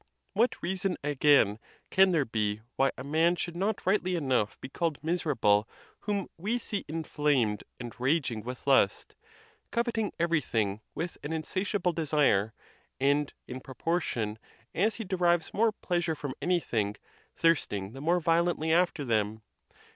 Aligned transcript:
What 0.33 0.63
reason, 0.63 0.97
again, 1.03 1.59
can 1.91 2.11
there 2.11 2.25
be 2.25 2.61
why 2.75 2.89
a 2.97 3.03
man 3.03 3.35
should 3.35 3.55
not 3.55 3.85
rightly 3.85 4.15
enough 4.15 4.59
be 4.59 4.67
called 4.67 4.97
miserable 5.03 5.69
whom 5.99 6.27
we 6.37 6.57
see 6.57 6.83
inflamed 6.87 7.63
and 7.79 7.93
raging 7.99 8.41
with 8.41 8.65
lust, 8.65 9.15
coveting 9.69 10.11
everything 10.19 10.81
with 10.95 11.19
an 11.21 11.31
insatiable 11.33 11.93
~ 11.93 11.93
desire, 11.93 12.55
and, 12.99 13.33
in 13.47 13.59
proportion 13.61 14.39
as 14.73 14.95
he 14.95 15.03
derives 15.03 15.53
more 15.53 15.71
pleasure 15.71 16.15
from 16.15 16.33
anything, 16.41 16.95
thirsting 17.35 17.91
the 17.91 18.01
more 18.01 18.19
violently 18.19 18.73
after 18.73 19.05
them? 19.05 19.43